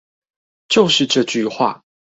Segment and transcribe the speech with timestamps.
[0.67, 1.83] 就是這句話